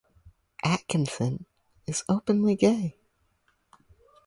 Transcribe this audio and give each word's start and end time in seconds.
Atkinson 0.63 1.45
is 1.85 2.03
openly 2.09 2.55
gay. 2.55 2.97